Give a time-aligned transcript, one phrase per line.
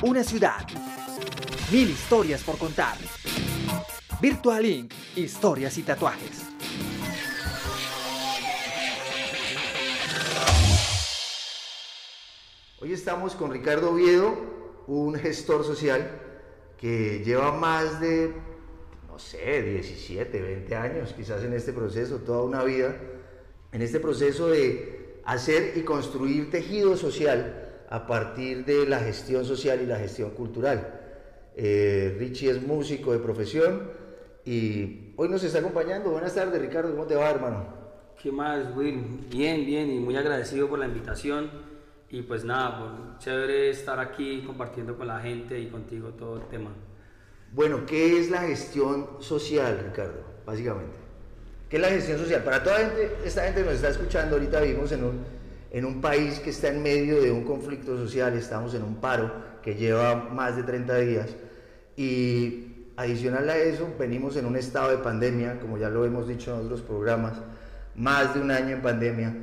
[0.00, 0.64] Una ciudad.
[1.72, 2.96] Mil historias por contar.
[4.22, 4.92] Virtual Inc.
[5.16, 6.44] Historias y tatuajes.
[12.80, 14.36] Hoy estamos con Ricardo Oviedo,
[14.86, 16.08] un gestor social
[16.76, 18.32] que lleva más de,
[19.08, 22.96] no sé, 17, 20 años quizás en este proceso, toda una vida,
[23.72, 29.80] en este proceso de hacer y construir tejido social a partir de la gestión social
[29.80, 31.00] y la gestión cultural.
[31.56, 33.90] Eh, Richie es músico de profesión
[34.44, 36.10] y hoy nos está acompañando.
[36.10, 37.66] Buenas tardes, Ricardo, ¿cómo te va, hermano?
[38.22, 39.26] ¿Qué más, Will?
[39.30, 41.50] Bien, bien, y muy agradecido por la invitación.
[42.10, 46.48] Y pues nada, por chévere estar aquí compartiendo con la gente y contigo todo el
[46.48, 46.70] tema.
[47.52, 50.22] Bueno, ¿qué es la gestión social, Ricardo?
[50.44, 50.96] Básicamente.
[51.68, 52.42] ¿Qué es la gestión social?
[52.44, 55.37] Para toda gente, esta gente nos está escuchando, ahorita vivimos en un
[55.70, 59.30] en un país que está en medio de un conflicto social, estamos en un paro
[59.62, 61.28] que lleva más de 30 días
[61.96, 66.54] y adicional a eso venimos en un estado de pandemia, como ya lo hemos dicho
[66.54, 67.34] en otros programas,
[67.94, 69.34] más de un año en pandemia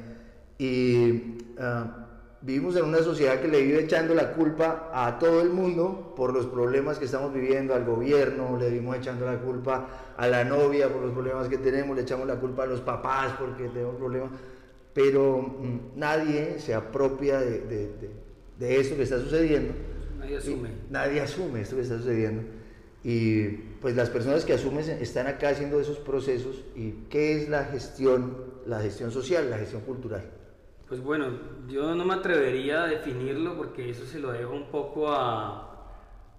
[0.58, 2.06] y ah,
[2.42, 6.34] vivimos en una sociedad que le vive echando la culpa a todo el mundo por
[6.34, 10.90] los problemas que estamos viviendo, al gobierno, le vivimos echando la culpa a la novia
[10.90, 14.30] por los problemas que tenemos, le echamos la culpa a los papás porque tenemos problemas
[14.96, 18.10] pero mm, nadie se apropia de, de,
[18.58, 19.74] de, esto que está sucediendo.
[20.18, 20.70] Nadie asume.
[20.90, 22.44] nadie asume esto que está sucediendo.
[23.04, 23.50] Y
[23.82, 26.64] pues las personas que asumen están acá haciendo esos procesos.
[26.76, 30.24] ¿Y qué es la gestión, la gestión social, la gestión cultural?
[30.88, 31.28] Pues bueno,
[31.68, 35.92] yo no me atrevería a definirlo porque eso se lo dejo un poco a,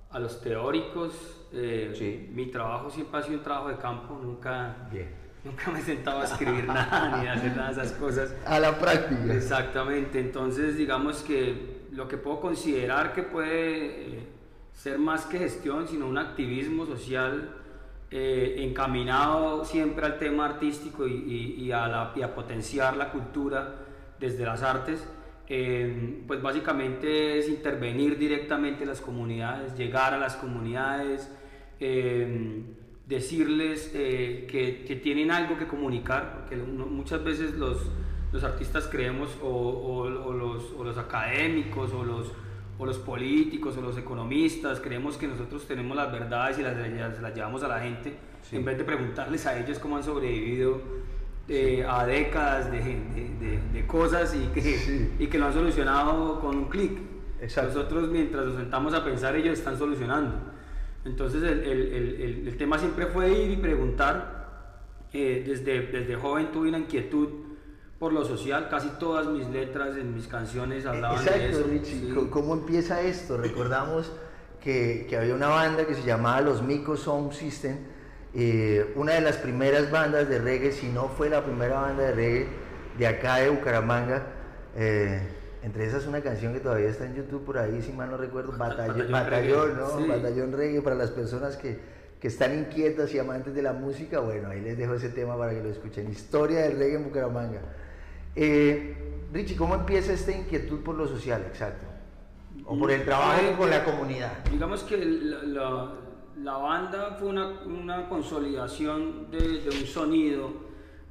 [0.08, 1.12] a los teóricos.
[1.52, 2.30] Eh, sí.
[2.32, 4.88] Mi trabajo siempre ha sido un trabajo de campo, nunca...
[4.91, 8.34] Bien nunca me sentaba a escribir nada ni a hacer nada de esas cosas.
[8.44, 9.33] A la práctica.
[9.33, 14.28] Exactamente, entonces digamos que lo que puedo considerar que puede eh,
[14.75, 17.55] ser más que gestión, sino un activismo social
[18.11, 23.75] eh, encaminado siempre al tema artístico y, a la, a, potenciar la cultura
[24.20, 25.06] desde las artes,
[25.49, 31.31] eh, pues básicamente es intervenir directamente en las comunidades, llegar a las comunidades
[33.06, 37.78] decirles eh, que, que, tienen algo que comunicar, porque muchas veces los,
[38.33, 42.33] los artistas creemos, o, o, los, o, los, académicos, o los,
[42.78, 46.77] o los políticos, o los economistas, creemos que nosotros tenemos las verdades y las,
[47.21, 48.17] las, llevamos a la gente,
[48.50, 50.81] en vez de preguntarles a ellos cómo han sobrevivido
[51.49, 56.56] eh, a décadas de, de, de, cosas y que, y que lo han solucionado con
[56.56, 56.99] un clic.
[57.41, 60.56] Nosotros mientras nos sentamos a pensar, ellos están solucionando.
[61.06, 64.34] Entonces el, el, el, tema siempre fue ir y preguntar.
[65.12, 67.28] Eh, desde, desde joven tuve una inquietud
[67.99, 71.65] por lo social, casi todas mis letras en mis canciones hablaban de eso.
[71.71, 73.39] Richie, ¿cómo empieza esto?
[73.39, 74.12] Recordamos
[74.61, 77.78] que, que, había una banda que se llamaba Los Micos Sound System,
[78.34, 82.12] eh, una de las primeras bandas de reggae, si no fue la primera banda de
[82.12, 82.49] reggae
[82.99, 84.27] de acá de Bucaramanga.
[84.77, 85.23] Eh,
[85.66, 88.56] entre esas una canción que todavía está en YouTube por ahí, si mal no recuerdo,
[88.56, 90.06] Batallón, Batallón, ¿no?
[90.06, 91.77] Batallón Reggae para las personas que,
[92.21, 94.21] que, están inquietas y amantes de la música.
[94.21, 96.09] Bueno, ahí les dejo ese tema para que lo escuchen.
[96.09, 97.62] Historia del reggae en Bucaramanga.
[98.37, 98.94] Eh,
[99.32, 101.84] Richie, ¿cómo empieza esta inquietud por lo social, exacto?
[102.65, 104.44] O por el trabajo con la comunidad.
[104.49, 105.94] Digamos que la,
[106.37, 110.53] la, banda fue una, una consolidación de, de un sonido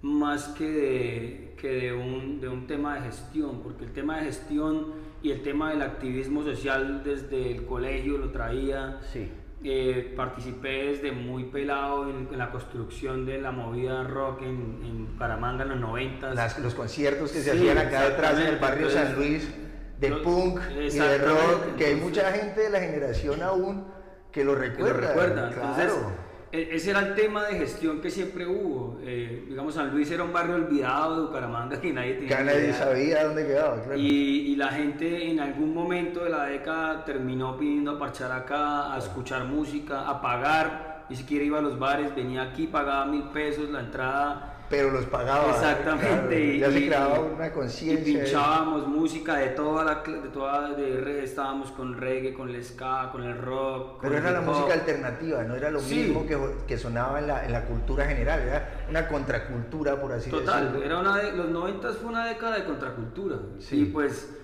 [0.02, 4.26] más que de, que de, un, de un tema de gestión, porque el tema de
[4.26, 4.94] gestión
[5.24, 9.00] y el tema del activismo social desde el colegio lo traía.
[9.12, 9.32] Sí.
[9.64, 15.64] Eh, participé desde muy pelado en, la construcción de la movida rock en, en Paramanga
[15.64, 16.36] en los 90.
[16.62, 19.52] los conciertos que se hacían acá detrás en el barrio San Luis
[20.00, 23.88] de punk y de rock, que hay mucha gente de la generación aún
[24.32, 24.94] que lo recuerda.
[24.94, 25.50] Que lo recuerda.
[25.50, 25.94] Claro.
[26.12, 26.25] E,
[26.56, 29.00] ese era el tema de gestión que siempre hubo.
[29.04, 32.38] Eh, digamos, San Luis era un barrio olvidado de Bucaramanga que nadie tenía.
[32.38, 34.00] Que nadie sabía dónde quedaba, claro.
[34.00, 38.94] Y, y, la gente en algún momento de la década terminó pidiendo a parchar acá,
[38.94, 41.06] a escuchar música, a pagar.
[41.10, 45.06] Ni siquiera iba a los bares, venía aquí, pagaba mil pesos la entrada pero los
[45.06, 45.52] pagaba.
[45.52, 46.58] Exactamente.
[46.60, 48.14] ya se creaba una conciencia.
[48.14, 52.64] Y pinchábamos música de toda la de toda de reggae, estábamos con reggae, con el
[52.64, 54.00] ska, con el rock.
[54.02, 57.52] Pero era la música alternativa, no era lo mismo que, que sonaba en la, en
[57.52, 60.40] la, cultura general, era una contracultura, por así decirlo.
[60.40, 63.38] Total, era una de, los 90 fue una década de contracultura.
[63.60, 63.82] Sí.
[63.82, 64.36] Y pues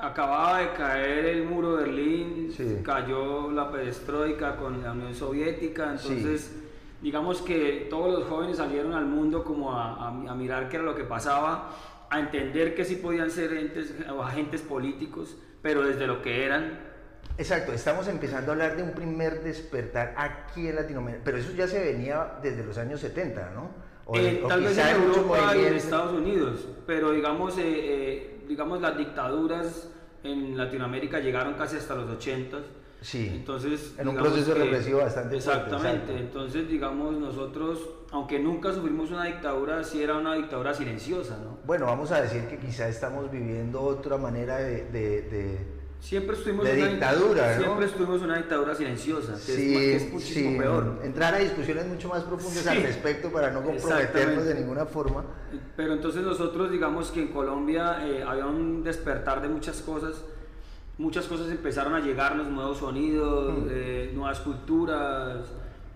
[0.00, 6.52] acababa de caer el muro de Berlín, cayó la perestroika con la Unión Soviética, entonces
[7.00, 10.94] digamos que todos los jóvenes salieron al mundo como a, a, mirar qué era lo
[10.94, 11.70] que pasaba,
[12.10, 13.72] a entender que sí podían ser
[14.20, 16.88] agentes políticos, pero desde lo que eran,
[17.38, 21.68] Exacto, estamos empezando a hablar de un primer despertar aquí en Latinoamérica, pero eso ya
[21.68, 23.70] se venía desde los años 70, ¿no?
[24.06, 28.80] O, eh, tal vez en Europa y en Estados Unidos, pero digamos, eh, eh, digamos
[28.80, 29.88] las dictaduras
[30.24, 32.58] en Latinoamérica llegaron casi hasta los 80.
[33.00, 33.30] Sí.
[33.32, 36.06] Entonces, en un proceso represivo bastante Exactamente.
[36.06, 37.78] Fuerte, Entonces, digamos, nosotros,
[38.10, 41.58] aunque nunca sufrimos una dictadura, sí era una dictadura silenciosa, ¿no?
[41.64, 46.90] Bueno, vamos a decir que quizá estamos viviendo otra manera de Siempre estuvimos de una
[46.90, 47.62] dictadura, ¿no?
[47.62, 50.56] Siempre estuvimos una dictadura silenciosa, que sí, es, que es sí.
[50.56, 51.00] peor.
[51.02, 55.24] Entrar a discusiones mucho más profundas al respecto para no comprometernos de ninguna forma.
[55.76, 60.22] Pero entonces nosotros digamos que en Colombia eh, había un despertar de muchas cosas,
[60.98, 63.68] muchas cosas empezaron a llegarnos, nuevos sonidos, mm.
[63.70, 65.46] eh, nuevas culturas,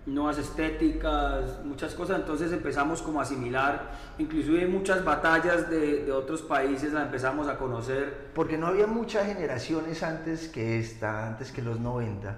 [0.07, 6.43] nuevas estéticas, muchas cosas, entonces empezamos como a asimilar, inclusive muchas batallas de, de, otros
[6.43, 8.31] países las empezamos a conocer.
[8.35, 12.37] Porque no había muchas generaciones antes que esta, antes que los 90,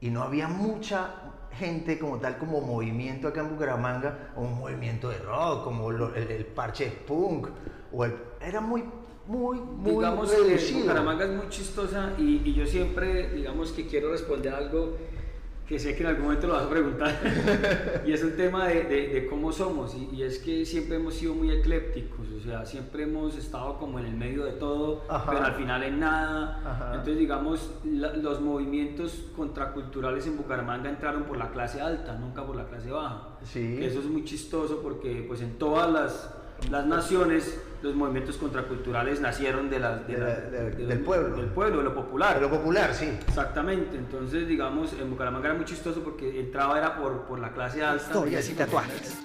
[0.00, 1.10] y no había mucha
[1.52, 6.02] gente como tal, como movimiento acá en Bucaramanga, o un movimiento de rock, como el,
[6.16, 7.48] el, parche punk,
[7.92, 8.84] o el, era muy...
[9.30, 10.80] Muy, muy digamos reducido.
[10.80, 14.96] Bucaramanga es muy chistosa y, y yo siempre, digamos que quiero responder algo
[15.68, 18.82] que sé que en algún momento lo vas a preguntar, y es un tema de,
[18.82, 23.36] de, cómo somos, y, es que siempre hemos sido muy eclépticos, o sea, siempre hemos
[23.36, 26.90] estado como en el medio de todo, pero al final en nada.
[26.90, 32.66] Entonces, digamos, los movimientos contraculturales en Bucaramanga entraron por la clase alta, nunca por la
[32.66, 33.28] clase baja.
[33.44, 33.78] Sí.
[33.80, 36.34] eso es muy chistoso porque pues en todas las
[36.68, 41.36] las naciones, los movimientos contraculturales nacieron de la, del pueblo.
[41.36, 42.34] Del pueblo, de lo popular.
[42.36, 43.06] De lo popular, sí.
[43.26, 43.96] Exactamente.
[43.96, 48.04] Entonces, digamos, en Bucaramanga era muy chistoso porque entraba era por, por la clase alta.
[48.04, 49.18] Historias y tatuajes.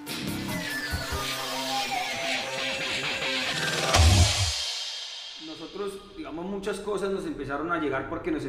[5.46, 8.44] Nosotros, digamos, muchas cosas nos empezaron a llegar porque nos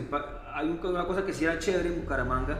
[0.54, 2.58] hay una cosa que sí era chévere en Bucaramanga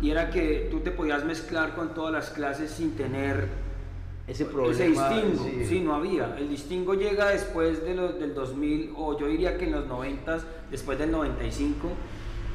[0.00, 3.71] y era que tú te podías mezclar con todas las clases sin tener
[4.32, 4.72] ese problema.
[4.72, 5.80] Ese distingo, sí.
[5.80, 6.36] no había.
[6.38, 10.38] El distingo llega después de lo, del 2000, o yo diría que en los 90,
[10.70, 11.88] después del 95,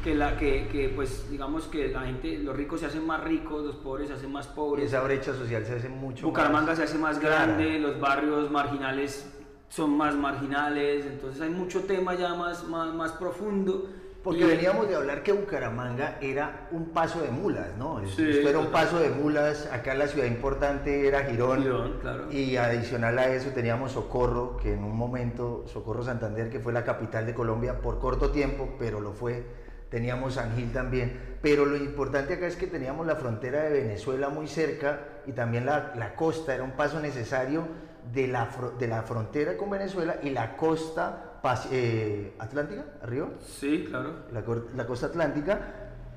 [0.03, 3.65] que, la, que, que, pues digamos que la gente, los ricos se hacen más ricos,
[3.65, 4.85] los pobres se hacen más pobres.
[4.85, 9.33] esa brecha social se hace mucho Bucaramanga se hace más grande, los barrios marginales
[9.69, 13.89] son más marginales, entonces hay mucho tema ya más, más, más profundo
[14.23, 18.01] porque veníamos de hablar que Bucaramanga era un paso de mulas, ¿no?
[18.01, 19.69] Esto era un paso de mulas.
[19.71, 21.97] Acá la ciudad importante era Girón.
[22.01, 22.31] claro.
[22.31, 26.83] Y adicional a eso teníamos Socorro, que en un momento, Socorro Santander, que fue la
[26.83, 29.45] capital de Colombia por corto tiempo, pero lo fue.
[29.89, 31.37] Teníamos San Gil también.
[31.41, 35.65] Pero lo importante acá es que teníamos la frontera de Venezuela muy cerca y también
[35.65, 36.53] la, la costa.
[36.53, 37.65] Era un paso necesario
[38.11, 41.36] de la, de la frontera con Venezuela y la costa
[41.71, 43.29] eh, Atlántica, arriba.
[43.45, 44.13] Sí, claro.
[44.31, 45.59] La, costa atlántica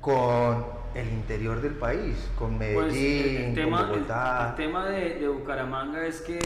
[0.00, 0.64] con
[0.94, 4.50] el interior del país, con pues, Medellín, el, tema, con Bogotá.
[4.50, 6.38] El, tema de, Bucaramanga es que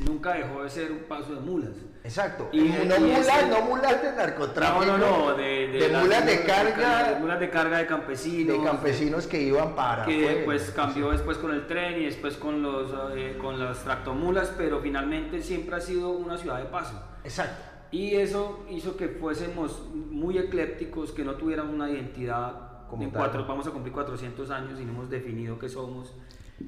[0.00, 1.70] nunca dejó de ser un paso de mulas.
[2.04, 2.48] Exacto.
[2.52, 4.84] Y, no, mulas, no mulas de narcotráfico.
[4.84, 7.10] No, no, no, de, de, mulas de carga.
[7.10, 8.58] De mulas de carga de campesinos.
[8.58, 10.04] De campesinos que iban para.
[10.04, 14.52] Que pues cambió después con el tren y después con, los, eh, con las tractomulas,
[14.56, 17.00] pero finalmente siempre ha sido una ciudad de paso.
[17.22, 17.71] Exacto.
[17.92, 22.88] Y eso hizo que fuésemos muy eclépticos, que no tuviéramos una identidad.
[22.88, 26.14] Como en cuatro, vamos a cumplir 400 años y no hemos definido qué somos.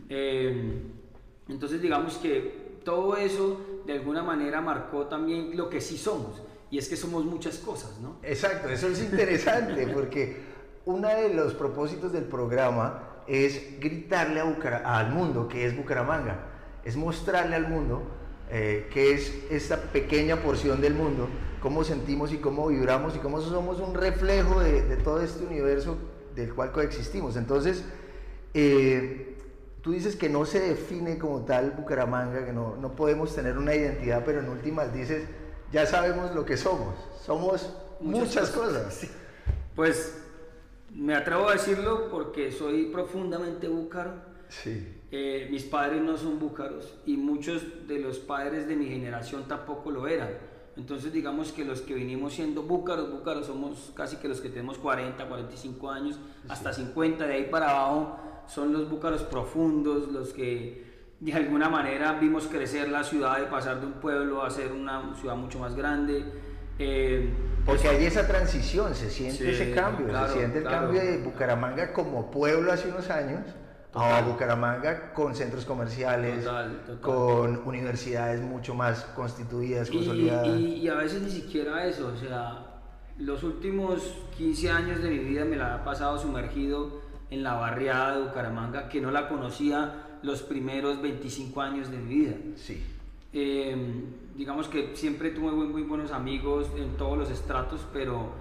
[0.09, 0.83] Eh,
[1.49, 6.43] entonces digamos que todo eso de alguna manera marcó también lo que sí somos.
[6.71, 8.17] Y es que somos muchas cosas, ¿no?
[8.23, 10.37] Exacto, eso es interesante porque
[10.85, 16.47] uno de los propósitos del programa es gritarle a al mundo que es Bucaramanga,
[16.85, 18.03] es mostrarle al mundo
[18.51, 21.29] eh, que es esta pequeña porción del mundo,
[21.61, 25.97] cómo sentimos y cómo vibramos y cómo somos un reflejo de, todo este universo
[26.35, 27.37] del cual coexistimos.
[27.37, 27.85] Entonces,
[28.53, 29.39] eh,
[29.81, 33.75] tú dices que no se define como tal Bucaramanga, que no, no podemos tener una
[33.75, 35.25] identidad, pero en últimas dices,
[35.73, 39.07] ya sabemos lo que somos, somos muchas, cosas.
[39.75, 40.23] Pues
[40.95, 44.13] me atrevo a decirlo porque soy profundamente búcaro.
[44.49, 45.01] Sí.
[45.17, 49.93] Eh, mis padres no son búcaros y muchos de los padres de mi generación tampoco
[49.93, 50.31] lo eran.
[50.77, 54.77] Entonces digamos que los que vinimos siendo búcaros, búcaros somos casi que los que tenemos
[54.77, 56.19] 40, 45 años,
[56.49, 58.19] hasta 50, de ahí para abajo
[58.49, 60.83] son los búcaros profundos, los que
[61.21, 65.15] de alguna manera vimos crecer la ciudad de pasar de un pueblo a ser una
[65.15, 66.25] ciudad mucho más grande.
[66.77, 67.33] Eh,
[67.65, 72.33] Porque hay esa transición, se siente ese cambio, se siente el cambio de Bucaramanga como
[72.33, 73.43] pueblo hace unos años
[73.95, 76.47] a Bucaramanga con centros comerciales,
[77.01, 80.59] con universidades mucho más constituidas, consolidadas.
[80.59, 82.81] Y, a veces ni siquiera eso, o sea,
[83.19, 84.03] los últimos
[84.37, 88.89] 15 años de mi vida me la he pasado sumergido en la barriada de Bucaramanga,
[88.89, 92.35] que no la conocía los primeros 25 años de mi vida.
[92.57, 92.83] Sí.
[93.33, 94.05] Eh,
[94.37, 98.33] digamos que siempre tuve muy, muy buenos amigos en todos los estratos, pero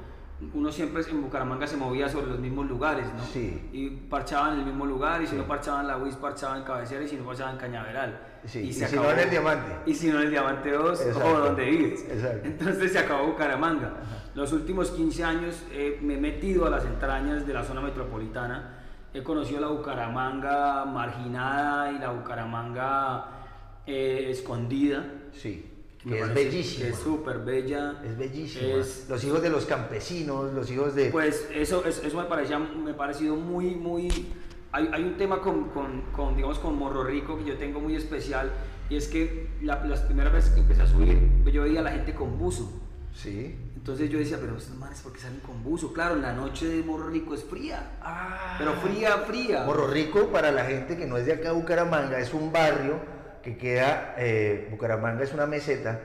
[0.54, 3.24] uno siempre en Bucaramanga se movía sobre los mismos lugares, ¿no?
[3.24, 3.70] Sí.
[3.72, 5.38] Y parchaba en el mismo lugar, y si Sí.
[5.38, 8.20] no parchaba en la UIS, parchaba en Cabecera, y si no parchaba en Cañaveral.
[8.46, 9.14] Sí, Y, y se si no acabó.
[9.16, 9.72] en el Diamante.
[9.86, 12.06] Y si no en el Diamante 2, o donde vives.
[12.10, 12.48] Exacto.
[12.48, 13.94] Entonces se acabó Bucaramanga.
[14.36, 18.80] Los últimos 15 años eh, me he metido a las entrañas de la zona metropolitana.
[19.14, 23.26] He conocido la Bucaramanga marginada y la Bucaramanga
[23.86, 25.04] eh, escondida.
[25.34, 25.70] Sí.
[26.08, 26.90] Que es bellísima.
[26.90, 28.02] Es súper bella.
[28.06, 28.68] Es bellísima.
[28.80, 31.10] Es- los hijos de los campesinos, los hijos de...
[31.10, 34.10] Pues eso, eso, eso me, parecía, me ha parecido muy, muy...
[34.72, 37.96] Hay, hay un tema con, con, con, digamos, con Morro Rico que yo tengo muy
[37.96, 38.52] especial
[38.90, 41.20] y es que la- las primeras veces que empecé a subir,
[41.52, 42.70] yo veía a la gente con buzo.
[43.14, 43.56] Sí.
[43.76, 45.94] Entonces yo decía, pero estos manes, ¿por qué salen con buzo?
[45.94, 47.98] Claro, la noche de Morro Rico es fría.
[48.02, 48.56] Ah.
[48.58, 49.64] Pero fría, fría.
[49.66, 52.96] Morro Rico, para la gente que no es de acá, Bucaramanga, es un barrio
[53.44, 56.00] que queda, eh, Bucaramanga es una meseta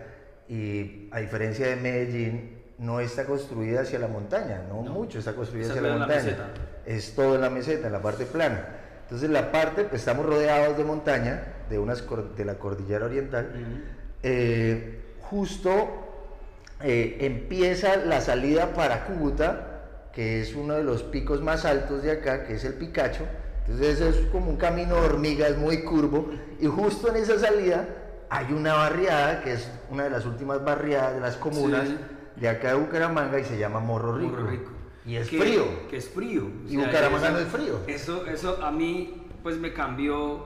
[0.48, 4.92] y a diferencia de Medellín, no está construida hacia la montaña, no, No.
[4.92, 6.52] mucho está construida hacia la montaña.
[6.86, 8.66] Es todo en la meseta, en la parte plana.
[9.02, 12.04] Entonces la parte, pues estamos rodeados de montaña, de, unas,
[12.36, 13.50] de la cordillera oriental.
[14.22, 15.88] Eh, justo
[16.82, 19.80] eh, empieza la salida para Cúcuta,
[20.12, 23.24] que es uno de los picos más altos de acá, que es el Picacho.
[23.68, 27.88] Entonces es como un camino de hormigas muy curvo y justo en esa salida
[28.30, 31.96] hay una barriada, que es una de las últimas barriadas de las comunas Sí.
[32.36, 34.30] de acá de Bucaramanga y se llama Morro Rico.
[34.30, 34.70] Morro Rico.
[35.04, 35.64] Y es Que- frío.
[35.90, 36.44] Que es frío.
[36.68, 37.80] Y Bucaramanga no es frío.
[37.86, 40.44] Eso, eso a mí pues me cambió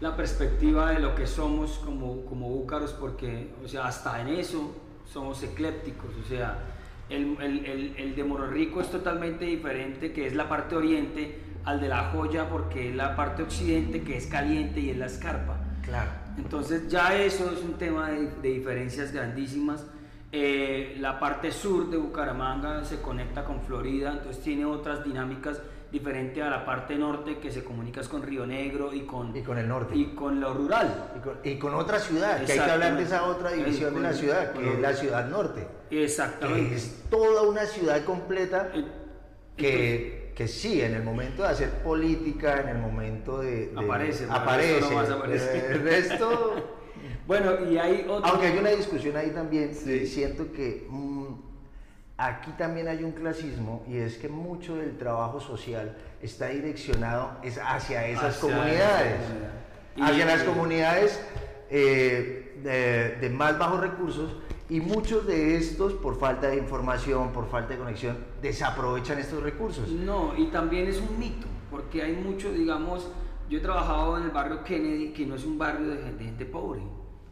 [0.00, 4.74] la perspectiva de lo que somos como, como búcaros porque, o sea, hasta en eso
[5.04, 6.58] somos eclépticos, o sea,
[7.08, 11.38] el, el, el, el de Morro Rico es totalmente diferente, que es la parte oriente,
[11.64, 15.06] al de la joya porque es la parte occidente que es caliente y es la
[15.06, 15.56] escarpa.
[15.82, 16.10] Claro.
[16.38, 19.84] Entonces ya eso es un tema de, de diferencias grandísimas.
[20.34, 25.60] Eh, la parte sur de Bucaramanga se conecta con Florida, entonces tiene otras dinámicas
[25.92, 29.58] diferentes a la parte norte que se comunica con Río Negro y con, Y con
[29.58, 29.94] el norte.
[29.94, 31.10] y con lo rural.
[31.18, 34.00] Y con, y con otra ciudad, que hay que hablar de esa otra división de
[34.00, 35.66] la Con- ciudad, con que es la ciudad norte.
[35.90, 36.76] que Exactamente.
[36.76, 38.70] es toda una ciudad completa
[39.58, 43.68] Eh, que, que sí, en el momento de hacer política, en el momento de...
[43.68, 44.80] de- Aparece, aparece.
[44.80, 45.24] no
[45.74, 46.78] El resto...
[47.26, 48.30] Bueno, y hay otro...
[48.32, 49.92] Aunque hay una discusión ahí también, Sí.
[49.92, 51.26] y siento que mm,
[52.18, 57.58] aquí también hay un clasismo y es que mucho del trabajo social está direccionado es
[57.58, 59.50] hacia esas Hacia comunidades, esa comunidad.
[59.96, 61.20] Y- hacia las comunidades
[61.70, 64.36] eh, de, de más bajos recursos
[64.74, 69.88] y muchos de estos por falta de información, por falta de conexión, desaprovechan estos recursos.
[69.88, 73.08] No, y también es un mito, porque hay mucho, digamos,
[73.50, 76.24] yo he trabajado en el barrio Kennedy, que no es un barrio de gente, de
[76.24, 76.80] gente pobre.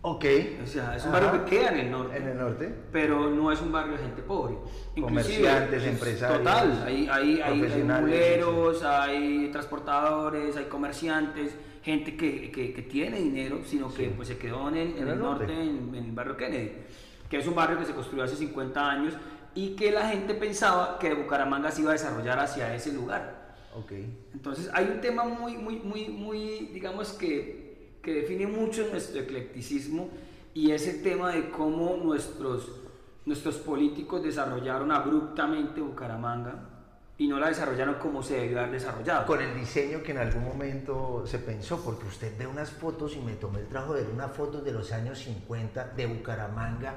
[0.03, 0.25] Ok.
[0.65, 1.21] O sea, es un Ajá.
[1.21, 2.17] barrio que queda en el norte.
[2.17, 2.75] En el norte.
[2.91, 4.55] pero no es un barrio de gente pobre.
[5.01, 12.51] Comerciantes, es empresarios, Total, hay, hay, hay, hay muleros, hay transportadores, hay comerciantes, gente que,
[12.51, 14.13] que, que tiene dinero, sino que Sí.
[14.17, 15.63] pues, se quedó en el, en el norte, norte.
[15.63, 16.73] en, en el barrio Kennedy,
[17.31, 19.15] que es un barrio que se construyó hace 50 años
[19.55, 23.55] y que la gente pensaba que Bucaramanga se iba a desarrollar hacia ese lugar.
[23.77, 23.93] Ok.
[24.35, 30.11] Entonces hay un tema muy, muy, muy, muy, digamos que, que define mucho nuestro eclecticismo
[30.53, 32.69] y es el tema de cómo nuestros,
[33.25, 36.70] nuestros políticos desarrollaron abruptamente Bucaramanga
[37.21, 39.27] y no la desarrollaron como se debió haber desarrollado.
[39.27, 43.21] Con el diseño que en algún momento se pensó, porque usted ve unas fotos y
[43.21, 46.95] me tomé el trabajo de ver unas fotos de los años 50 de Bucaramanga.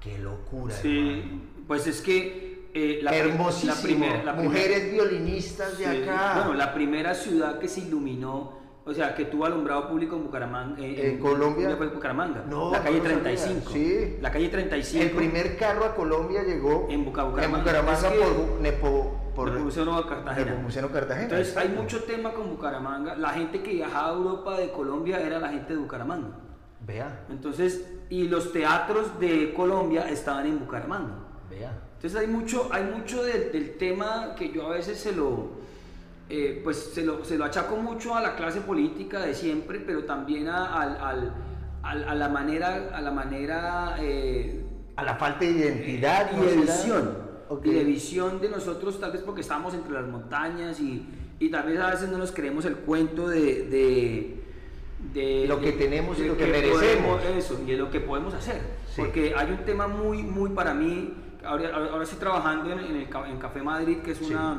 [0.00, 0.74] Qué locura.
[0.74, 1.40] Sí, hermano.
[1.68, 4.06] pues es que eh, la, prim- Hermosísimo.
[4.06, 6.34] la la Mujeres violinistas de Sí, acá.
[6.38, 10.84] Bueno, la primera ciudad que se iluminó, o sea, que tuvo alumbrado público en Bucaramanga.
[10.84, 11.76] ¿En Colombia?
[11.76, 12.44] fue Bucaramanga.
[12.50, 13.22] No, la calle no lo sabía.
[13.22, 13.70] 35.
[13.70, 14.16] Sí.
[14.20, 15.04] La calle 35.
[15.04, 17.58] El primer carro a Colombia llegó En Buca- Bucaramanga.
[17.64, 20.52] Bucaramanga Es que- por, Nepo, por Nepomuceno a Cartagena.
[20.92, 21.22] Cartagena.
[21.24, 23.16] Entonces hay mucho tema con Bucaramanga.
[23.16, 26.28] La gente que viajaba a Europa de Colombia era la gente de Bucaramanga.
[26.86, 31.14] Vea, Entonces, y los teatros de Colombia estaban en Bucaramanga.
[31.50, 31.72] vea.
[31.96, 35.52] Entonces hay mucho, hay mucho del, del tema que yo a veces se lo,
[36.28, 40.04] eh, pues se lo, se lo achaco mucho a la clase política de siempre, pero
[40.04, 41.32] también a, al-
[41.82, 44.62] al- a la manera, a la manera eh,
[44.96, 46.30] A la falta de identidad.
[46.32, 47.23] y ¿no de visión.
[47.62, 51.06] Y de visión de nosotros, tal vez porque estamos entre las montañas y,
[51.38, 53.64] y tal vez a veces no nos creemos el cuento de...
[53.68, 54.40] de
[55.12, 57.22] de Lo que de- tenemos y lo que merecemos.
[57.36, 58.62] eso, y de lo que podemos hacer.
[58.88, 59.02] Sí.
[59.02, 61.12] Porque hay un tema muy, muy para mí,
[61.44, 64.32] ahora, ahora estoy trabajando en, en el, ca- en Café Madrid, que es Sí.
[64.32, 64.56] una,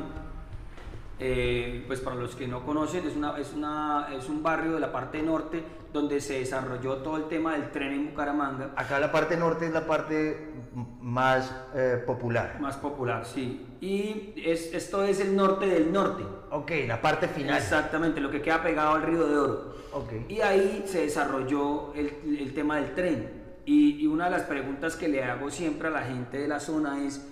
[1.18, 4.80] eh, pues para los que no conocen, es, una, es, una, es un barrio de
[4.80, 9.10] la parte norte donde se desarrolló todo el tema del tren en Bucaramanga, Acá la
[9.10, 10.52] parte norte es la parte
[11.00, 12.58] más eh, popular.
[12.60, 13.66] más popular, sí.
[13.80, 16.22] Y es, esto es el norte del norte.
[16.50, 17.56] Ok, la parte final.
[17.56, 19.76] Exactamente, lo que queda pegado al río de Oro.
[19.92, 20.12] Ok.
[20.28, 23.44] Y ahí se desarrolló el, el tema del tren.
[23.64, 26.60] Y, y una de las preguntas que le hago siempre a la gente de la
[26.60, 27.26] zona es,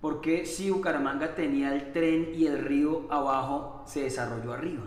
[0.00, 4.84] ¿por qué si Bucaramanga tenía el tren y el río abajo se desarrolló arriba?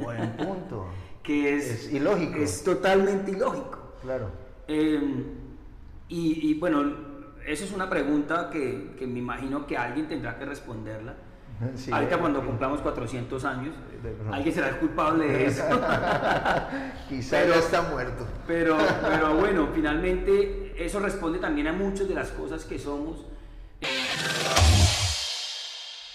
[0.00, 0.86] Buen punto.
[1.22, 2.36] Que es, Es ilógico.
[2.38, 3.92] Es totalmente ilógico.
[4.02, 4.28] Claro.
[4.66, 5.24] Eh,
[6.08, 6.82] y, y bueno,
[7.46, 11.14] eso es una pregunta que, que me imagino que alguien tendrá que responderla.
[11.76, 15.62] Sí, Ahorita eh, cuando cumplamos 400 años, De alguien será el culpable de eso.
[17.08, 18.26] Quizá Pero- ya está muerto.
[18.48, 23.26] Pero, pero bueno, finalmente eso responde también a muchas de las cosas que somos.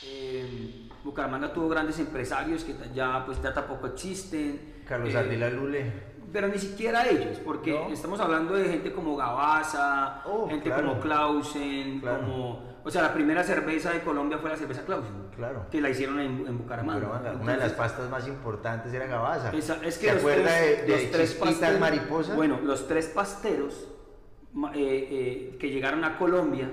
[0.04, 4.76] Eh, Bucaramanga tuvo grandes empresarios que ya pues ya tampoco existen.
[4.88, 6.18] Carlos Eh, Ardila Lule.
[6.32, 7.88] Pero ni siquiera ellos, porque ¿No?
[7.94, 10.90] estamos hablando de gente como Gabaza, Oh, gente claro.
[10.90, 12.20] como Clausen, Claro.
[12.20, 12.78] como...
[12.84, 15.66] O sea, la primera cerveza de Colombia fue la cerveza Clausen, Claro.
[15.72, 17.06] que la hicieron en, en Bucaramanga.
[17.08, 17.42] Bucaramanga.
[17.42, 19.52] Una de las pastas más importantes era Gabaza.
[19.52, 22.36] esa- es que ¿Se los acuerda tres, de, de los tres pasteros- Mariposa?
[22.36, 23.88] Bueno, los tres pasteros
[24.74, 25.08] eh,
[25.54, 26.70] eh, que llegaron a Colombia,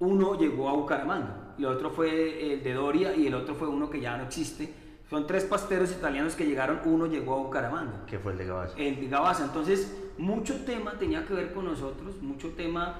[0.00, 3.88] uno llegó a Bucaramanga, el otro fue el de Doria y el otro fue uno
[3.88, 4.72] que ya no existe.
[5.08, 8.06] Son tres pasteros italianos que llegaron, uno llegó a Bucaramanga.
[8.06, 8.74] que fue el de Gabaza.
[8.78, 9.44] El de Gabaza.
[9.44, 12.96] Entonces, mucho tema tenía que ver con nosotros, mucho tema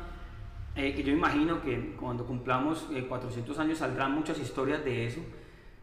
[0.76, 5.20] eh, que yo imagino que cuando cumplamos eh, 400 años saldrán muchas historias de eso.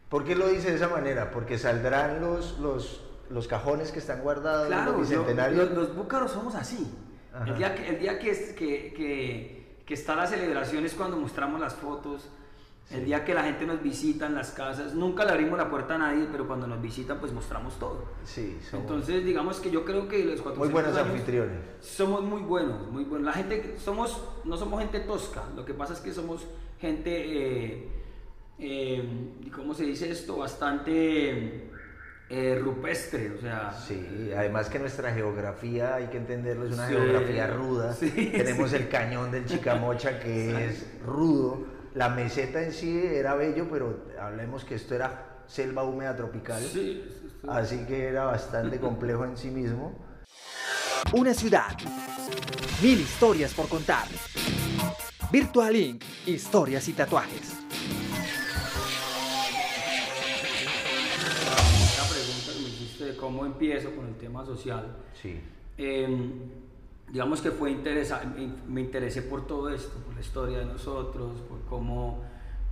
[0.08, 1.30] ¿Por qué lo dice de esa manera?
[1.30, 5.68] Porque saldrán los, los, los cajones que están guardados en Claro, los bicentenarios.
[5.70, 6.86] los, los búcaros somos así.
[7.34, 7.46] Ajá.
[7.46, 9.57] El día, que, el día que, que, que,
[9.88, 12.28] que está la celebración es cuando mostramos las fotos.
[12.90, 15.94] El día que la gente nos visita en las casas, nunca le abrimos la puerta
[15.94, 18.04] a nadie, pero cuando nos visitan pues mostramos todo.
[18.24, 21.58] Sí, somos Entonces digamos que yo creo que los 400 muy buenos años anfitriones.
[21.80, 23.26] somos muy buenos, muy buenos.
[23.26, 26.46] La gente, somos, no somos gente tosca, lo que pasa es que somos
[26.78, 27.88] gente, eh,
[28.58, 30.36] eh, ¿cómo se dice esto?
[30.36, 31.70] Bastante
[32.30, 33.72] eh, rupestre, o sea...
[33.86, 37.94] Sí, además que nuestra geografía, hay que entenderlo, es una Sí, geografía ruda.
[37.94, 38.76] sí, Tenemos sí.
[38.76, 41.64] el cañón del Chicamocha que es rudo.
[41.94, 46.62] La meseta en sí era bello, pero hablemos que esto era selva húmeda tropical.
[46.62, 47.46] Sí, sí, sí.
[47.48, 49.98] Así que era bastante complejo en sí mismo.
[51.12, 51.76] Una ciudad.
[52.82, 54.06] Mil historias por contar.
[55.32, 56.02] Virtual Inc.
[56.26, 57.54] Historias y tatuajes.
[63.28, 65.38] Cómo empiezo con el tema social, Sí.
[65.76, 66.08] eh,
[67.12, 68.22] digamos que fue interesa
[68.66, 72.22] me interesé por todo esto, por la historia de nosotros, por cómo,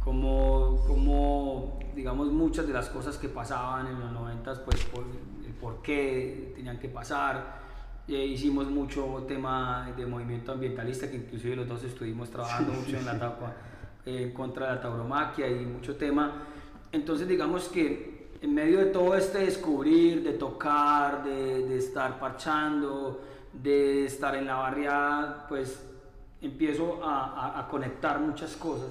[0.03, 5.53] cómo, cómo, digamos, muchas de las cosas que pasaban en los noventas, pues por el
[5.61, 7.61] por qué tenían que pasar.
[8.09, 13.05] Eh, hicimos mucho tema de movimiento ambientalista, que inclusive los dos estuvimos trabajando mucho en
[13.05, 13.53] la etapa
[14.07, 16.45] eh, contra la tauromaquia y mucho tema.
[16.93, 23.23] Entonces, digamos que en medio de todo este descubrir, de tocar, de, de estar parchando,
[23.53, 25.83] de estar en la barriada, pues
[26.41, 27.25] empiezo a,
[27.57, 28.91] a- a conectar muchas cosas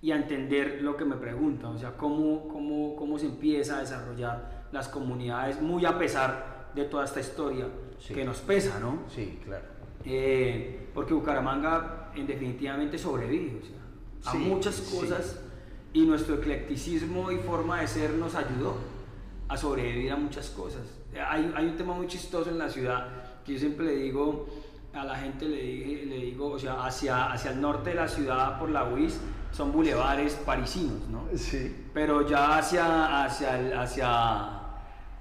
[0.00, 3.80] y a entender lo que me preguntan, o sea, cómo, cómo, cómo se empieza a
[3.80, 7.66] desarrollar las comunidades, muy a pesar de toda esta historia
[7.98, 8.14] Sí.
[8.14, 8.98] que nos pesa, ¿no?
[9.08, 9.64] Sí, claro.
[10.04, 15.40] Eh, porque Bucaramanga en definitivamente sobrevive o sea, a Sí, muchas cosas
[15.92, 18.76] y nuestro eclecticismo y forma de ser nos ayudó
[19.48, 20.82] a sobrevivir a muchas cosas.
[21.28, 23.06] Hay, hay un tema muy chistoso en la ciudad
[23.44, 24.46] que yo siempre le digo
[24.94, 28.08] a la gente, le, dije- le digo, o sea, hacia, hacia el norte de la
[28.08, 29.18] ciudad por la UIS
[29.50, 31.24] son bulevares parisinos, ¿no?
[31.34, 31.74] Sí.
[31.92, 34.60] pero ya hacia, hacia, el, hacia,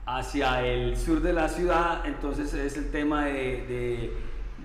[0.06, 4.14] hacia el sur de la ciudad, entonces es el tema de, de,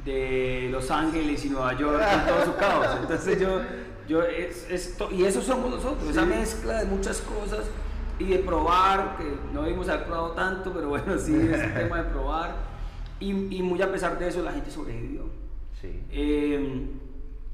[0.07, 2.87] de Los Ángeles y Nueva York con todo su caos.
[3.03, 3.61] Entonces yo,
[4.09, 6.29] yo es, es y eso somos nosotros, esa Sí.
[6.29, 7.66] mezcla de muchas cosas
[8.19, 12.03] y de probar, que no debimos haber probado tanto, pero bueno, sí, es el tema
[12.03, 12.57] de probar.
[13.21, 15.25] Y, y muy a pesar de eso, la gente sobrevivió.
[15.81, 16.03] Sí.
[16.11, 16.87] Eh,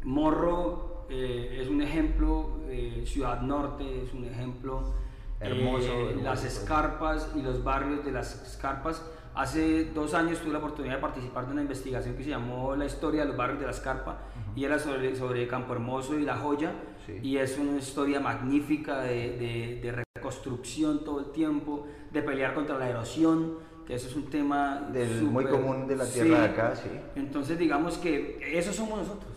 [0.04, 4.94] Morro eh, es un ejemplo, eh, Ciudad Norte es un ejemplo,
[5.40, 9.02] Hermoso, eh, hermoso, las escarpas y los barrios de las escarpas.
[9.34, 12.84] Hace dos años tuve la oportunidad de participar de una investigación que se llamó La
[12.84, 14.18] historia de los barrios de la escarpa
[14.54, 16.72] y era sobre, sobre Campo Hermoso y La Joya
[17.06, 17.18] Sí.
[17.20, 22.78] y es una historia magnífica de, de- de reconstrucción todo el tiempo, de pelear contra
[22.78, 26.44] la erosión, que eso es un tema Del- muy súper- común de la tierra de
[26.44, 26.88] acá, sí.
[27.16, 29.32] entonces digamos que eso somos nosotros.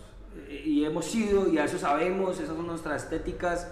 [0.64, 3.72] Y hemos sido, y a eso sabemos, esas son nuestras estéticas.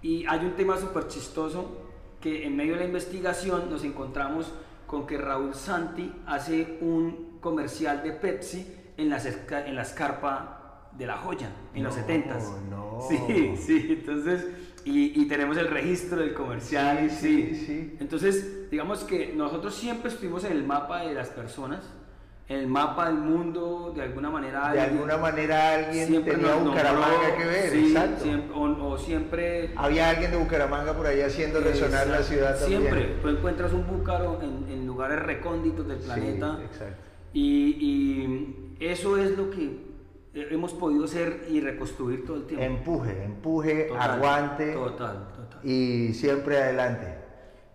[0.00, 1.76] Y hay un tema súper chistoso
[2.22, 4.50] que en medio de la investigación nos encontramos
[4.90, 9.22] con que Raúl Santi hace un comercial de Pepsi en la,
[9.64, 12.36] en la escarpa de la joya, en los 70
[12.68, 12.98] No.
[13.08, 14.48] Sí, sí, entonces,
[14.84, 17.08] y, y, tenemos el registro del comercial.
[17.08, 21.84] Sí, sí, sí, Entonces, digamos que nosotros siempre estuvimos en el mapa de las personas,
[22.50, 24.72] el mapa del mundo, de alguna manera.
[24.72, 28.24] De alguna manera alguien tenía Bucaramanga que ver, sí, exacto.
[28.24, 29.70] Siempre, o, o, siempre.
[29.76, 32.82] Había alguien de Bucaramanga por ahí haciendo resonar la ciudad también.
[32.82, 36.56] Siempre, tú encuentras un búcaro en, en lugares recónditos del planeta.
[36.58, 37.02] Sí, exacto.
[37.32, 39.88] Y, y eso es lo que
[40.34, 42.64] hemos podido ser y reconstruir todo el tiempo.
[42.64, 44.72] Empuje, empuje, total, aguante.
[44.72, 45.60] Total, total.
[45.62, 47.14] Y siempre adelante.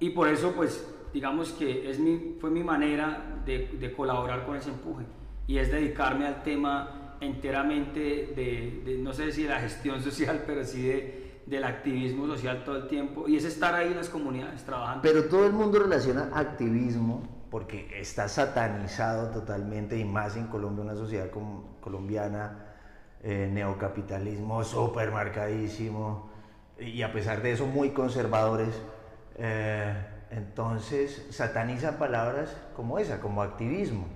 [0.01, 4.55] Y por eso, pues, digamos que es mi, fue mi manera de, de colaborar con
[4.55, 5.05] ese empuje.
[5.47, 7.99] Y es dedicarme al tema enteramente
[8.35, 12.63] de, de, no sé si de la gestión social, pero sí de, del activismo social
[12.63, 13.27] todo el tiempo.
[13.27, 15.01] Y es estar ahí en las comunidades trabajando.
[15.01, 20.95] Pero todo el mundo relaciona activismo porque está satanizado totalmente y más en Colombia, una
[20.95, 22.65] sociedad como, colombiana,
[23.23, 26.29] eh, neocapitalismo súper marcadísimo
[26.77, 28.81] y a pesar de eso muy conservadores.
[29.37, 29.93] Eh,
[30.31, 34.07] entonces satanizan palabras como esa, como activismo.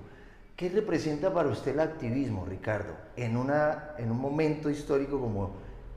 [0.55, 5.53] ¿Qué representa para usted el activismo, Ricardo, en, una, en un momento histórico como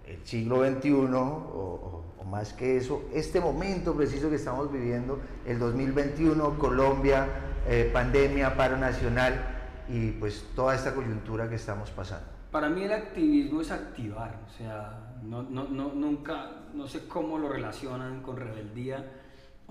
[0.07, 6.59] el siglo XXI o, más que eso, este momento preciso que estamos viviendo, el 2021,
[6.59, 7.27] Colombia,
[7.67, 9.35] eh, pandemia, paro nacional
[9.89, 12.27] y pues toda esta coyuntura que estamos pasando?
[12.51, 17.39] Para mí el activismo es activar, o sea, no, no, no, nunca, no sé cómo
[17.39, 19.22] lo relacionan con rebeldía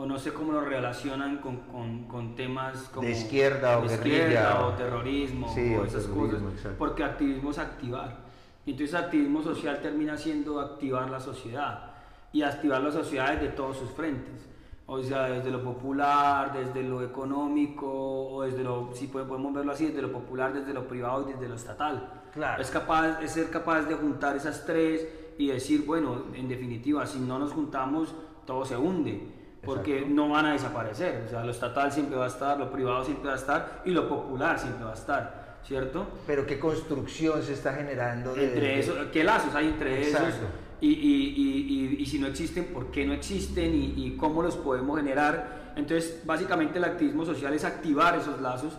[0.01, 3.89] o no sé cómo lo relacionan con, con, con temas como de izquierda o de
[3.89, 6.75] guerrilla izquierda, o terrorismo sí, o esas cosas, exacto.
[6.79, 8.17] porque activismo es activar.
[8.65, 11.91] Entonces activismo social termina siendo activar la sociedad
[12.33, 14.47] y activar la sociedad desde todos sus frentes.
[14.87, 19.85] O sea, desde lo popular, desde lo económico, o desde lo, si podemos verlo así,
[19.85, 22.23] desde lo popular, desde lo privado y desde lo estatal.
[22.33, 22.59] Claro.
[22.59, 27.19] Es, capaz, es ser capaz de juntar esas tres y decir, bueno, en definitiva, si
[27.19, 30.15] no nos juntamos, todo se hunde, porque Exacto.
[30.15, 31.23] no van a desaparecer.
[31.25, 33.91] O sea, lo estatal siempre va a estar, lo privado siempre va a estar y
[33.91, 36.07] lo popular siempre va a estar, ¿cierto?
[36.25, 40.21] Pero qué construcción se está generando de, Entre esos, ¿qué lazos hay entre esos?
[40.21, 40.47] Exacto.
[40.81, 43.71] Y, y, y, y, y si no existen, ¿por qué no existen?
[43.75, 45.73] Y, cómo los podemos generar.
[45.75, 48.73] Entonces, básicamente el activismo social es activar esos lazos,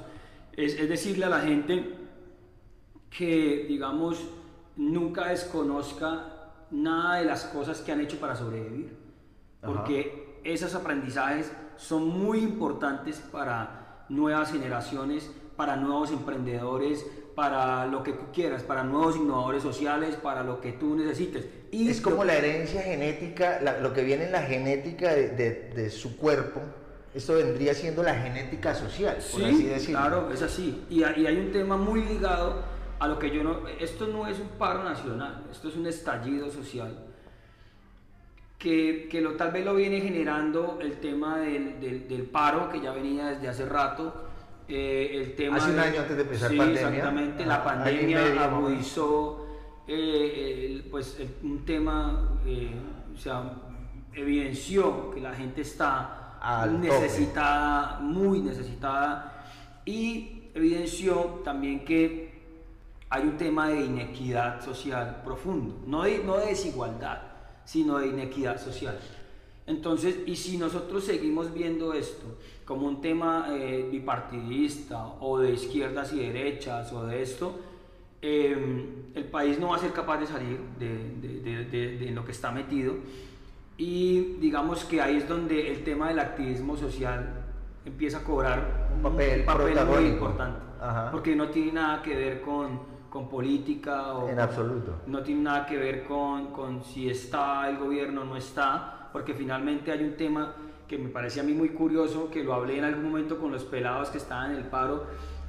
[0.57, 1.95] es, es decirle a la gente
[3.09, 4.19] que, digamos,
[4.77, 6.33] nunca desconozca
[6.73, 8.97] nada de las cosas que han hecho para sobrevivir.
[9.63, 9.85] Ajá.
[10.45, 18.25] Esos aprendizajes son muy importantes para nuevas generaciones, para nuevos emprendedores, para lo que tú
[18.33, 21.47] quieras, para nuevos innovadores sociales, para lo que tú necesites.
[21.71, 25.71] Y Es como la herencia genética, la- lo que viene en la genética de, de-
[25.75, 26.61] de su cuerpo.
[27.15, 29.99] Esto vendría siendo la genética social, por Sí, así decirlo.
[30.01, 30.85] claro, es así.
[30.91, 32.63] Y, y hay un tema muy ligado
[32.99, 33.67] a lo que yo no...
[33.81, 37.07] Esto no es un paro nacional, esto es un estallido social
[38.63, 42.81] que, que lo, tal vez lo viene generando el tema del, del- del paro, que
[42.81, 44.29] ya venía desde hace rato.
[44.69, 46.89] eh, el tema Hace un de- año antes de empezar sí, pandemia.
[46.89, 47.45] exactamente.
[47.45, 49.47] La pandemia agudizó
[49.89, 52.71] eh, el- pues, el- un tema, eh,
[53.13, 53.53] o sea,
[54.15, 56.89] evidenció que la gente está Al tope.
[56.89, 59.45] necesitada, muy necesitada,
[59.85, 62.31] y evidenció también que
[63.11, 67.21] hay un tema de inequidad social profundo, no de, no de desigualdad,
[67.65, 68.99] sino de inequidad social.
[69.67, 76.13] Entonces, y si nosotros seguimos viendo esto como un tema eh, bipartidista o de izquierdas
[76.13, 77.59] y derechas o de esto,
[78.21, 80.89] eh, el país no va a ser capaz de salir de,
[81.21, 82.95] de- de- de- de lo que está metido.
[83.79, 87.45] Y digamos que ahí es donde el tema del activismo social
[87.85, 90.13] empieza a cobrar Un papel muy protagónico.
[90.15, 90.61] importante.
[90.81, 91.11] Ajá.
[91.11, 92.81] Porque no tiene nada que ver con,
[93.13, 95.03] con política o En absoluto.
[95.07, 99.35] no tiene nada que ver con, con si está el gobierno o no está, porque
[99.35, 100.55] finalmente hay un tema
[100.89, 103.65] que me parece a mí muy curioso, que lo hablé en algún momento con los
[103.65, 105.05] pelados que estaban en el paro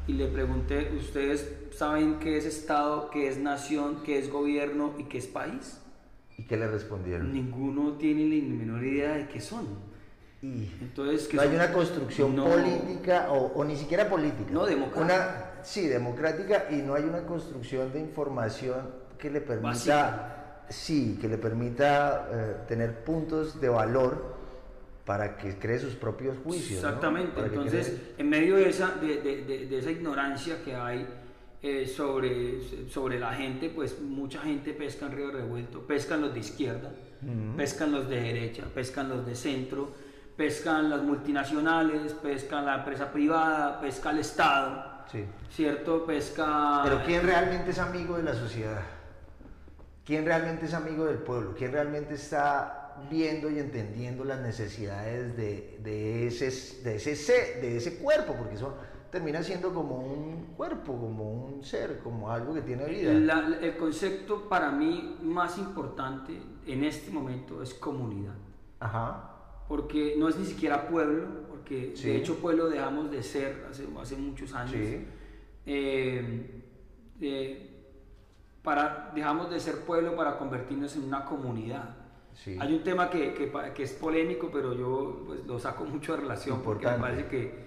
[0.07, 5.05] y le pregunté, ¿ustedes saben qué es Estado, qué es nación, qué es gobierno y
[5.05, 5.79] qué es país?
[6.37, 7.31] ¿Y qué le respondieron?
[7.31, 9.65] Ninguno tiene ni la menor idea de qué son.
[10.41, 11.55] Y Entonces, ¿qué no hay son?
[11.55, 12.43] una construcción No.
[12.43, 14.51] política o, o ni siquiera política.
[14.51, 15.05] No, democrática.
[15.05, 18.81] Una, sí, democrática y no hay una construcción de información
[19.17, 24.33] que le permita, sí, que le permita eh, tener puntos de valor
[25.05, 26.83] para que cree sus propios juicios.
[26.83, 31.05] Exactamente, entonces cree- en medio de esa, de, de- de- de esa ignorancia que hay,
[31.61, 36.39] eh, sobre, sobre la gente, pues mucha gente pesca en Río Revuelto, pescan los de
[36.41, 36.91] izquierda,
[37.55, 39.91] pescan los de derecha, pescan los de centro,
[40.35, 45.25] pescan las multinacionales, pescan la empresa privada, pesca el Estado, Sí.
[45.51, 46.05] ¿cierto?
[46.05, 46.81] Pesca...
[46.83, 48.81] Pero ¿quién realmente es amigo de la sociedad?
[50.05, 51.53] ¿Quién realmente es amigo del pueblo?
[51.57, 56.47] ¿Quién realmente está viendo y entendiendo las necesidades de, de ese,
[56.83, 58.33] de, ese, se- de ese cuerpo?
[58.37, 58.75] Porque eso
[59.11, 63.13] termina siendo como un cuerpo, como un ser, como algo que tiene vida.
[63.13, 66.37] La- el concepto para mí más importante
[66.67, 68.33] en este momento es comunidad.
[68.79, 69.32] Ajá.
[69.73, 72.09] Porque no es ni siquiera pueblo, porque Sí.
[72.09, 74.71] de hecho pueblo dejamos de ser hace, hace muchos años.
[74.75, 75.03] Sí.
[75.65, 76.61] Eh,
[77.19, 77.69] eh,
[78.61, 81.95] para, dejamos de ser pueblo para convertirnos en una comunidad.
[82.35, 82.55] Sí.
[82.59, 86.21] Hay un tema que, que que es polémico, pero yo pues, lo saco mucho de
[86.21, 87.23] relación porque me Importante.
[87.23, 87.65] parece que,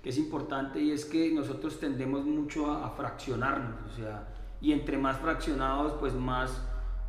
[0.00, 4.28] que es importante y es que nosotros tendemos mucho a, a fraccionarnos, o sea,
[4.60, 6.62] y entre más fraccionados, pues más,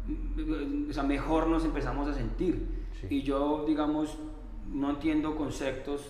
[0.07, 2.87] mm, o sea, mejor nos empezamos a sentir.
[2.99, 3.07] Sí.
[3.11, 4.17] Y yo, digamos,
[4.73, 6.01] no entiendo conceptos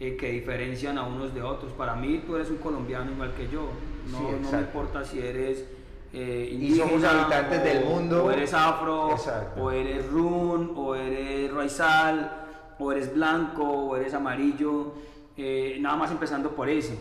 [0.00, 1.72] eh, que diferencian a unos de otros.
[1.72, 3.68] Para mí, tú eres un colombiano igual que yo.
[4.10, 5.64] No, Sí, no me importa si eres
[6.12, 8.24] eh, Y somos indígena, habitantes o- del mundo.
[8.24, 9.62] O eres afro, Exacto.
[9.62, 12.46] o eres run, o eres raizal,
[12.78, 14.92] o eres blanco, o eres amarillo.
[15.38, 16.96] eh, nada más empezando por ese.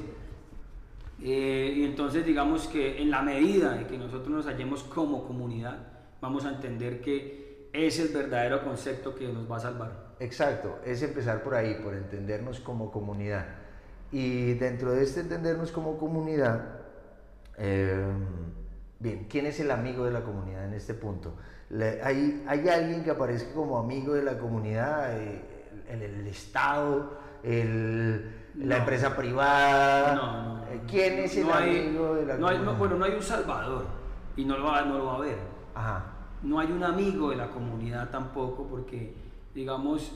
[1.24, 5.78] Eh, y entonces digamos que en la medida de que nosotros nos hallemos como comunidad,
[6.20, 10.05] vamos a entender que ese es el verdadero concepto que nos va a salvar.
[10.19, 13.45] Exacto, es empezar por ahí, por entendernos como comunidad.
[14.12, 16.63] Y dentro de este entendernos como comunidad,
[17.58, 18.06] eh,
[18.99, 21.34] bien, ¿quién es el amigo de la comunidad en este punto?
[21.69, 25.41] Le- hay, hay alguien que aparezca como amigo de la comunidad, eh,
[25.89, 30.15] el, el Estado, el- la empresa privada.
[30.15, 32.73] No, no, Eh, ¿Quién es el hay- amigo de la no hay- comunidad?
[32.73, 33.86] no, bueno, no hay un salvador
[34.36, 35.38] y no lo, va, no lo va a haber.
[35.75, 36.06] Ajá.
[36.41, 39.13] No hay un amigo de la comunidad tampoco porque,
[39.56, 40.12] digamos,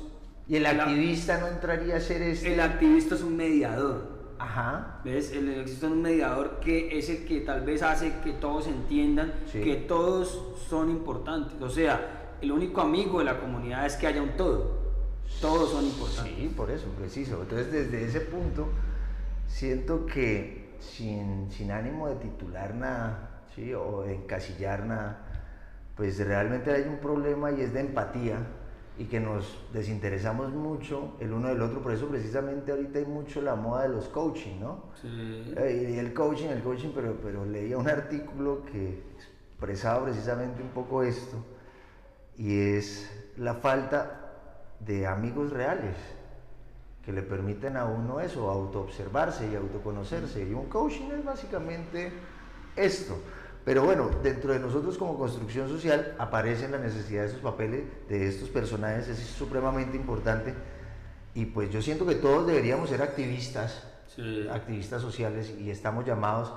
[0.48, 2.54] Y el la- activista no entraría a ser este.
[2.54, 4.20] el activista es un mediador.
[4.38, 5.02] Ajá.
[5.04, 5.32] ¿Ves?
[5.34, 9.62] El existe un mediador que es el que tal vez hace que todos entiendan Sí.
[9.62, 11.62] que todos son importantes.
[11.62, 14.78] O sea, el único amigo de la comunidad es que haya un todo.
[15.42, 16.34] Todos son importantes.
[16.38, 17.42] Sí, por eso, preciso.
[17.42, 18.70] Entonces, desde ese punto,
[19.48, 23.74] siento que sin, sin ánimo de titular nada, ¿sí?
[23.74, 25.26] o de encasillar nada,
[25.96, 28.38] pues realmente hay un problema y es de empatía
[29.00, 31.82] y que nos desinteresamos mucho el uno del otro.
[31.82, 34.84] Por eso, precisamente, ahorita hay mucho la moda de los coaching, ¿no?
[35.02, 35.54] Sí.
[35.56, 39.02] Eh, Y el coaching, el coaching, pero, pero leía un artículo que
[39.54, 41.38] expresaba precisamente un poco esto,
[42.38, 44.34] y es la falta
[44.82, 45.96] de amigos reales
[47.06, 50.44] que le permiten a uno eso, autoobservarse y autoconocerse.
[50.44, 52.12] Y un coaching es básicamente
[52.76, 53.18] esto.
[53.70, 58.28] Pero bueno, dentro de nosotros como construcción social aparecen la necesidad de esos papeles, de
[58.28, 60.56] estos personajes, es supremamente importante.
[61.36, 64.48] Y pues yo siento que todos deberíamos ser activistas, Sí.
[64.52, 66.52] activistas sociales y estamos llamados